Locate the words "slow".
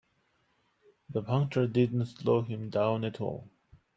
2.07-2.41